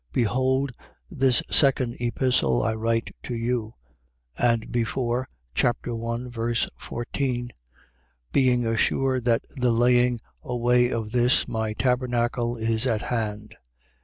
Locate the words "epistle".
1.99-2.63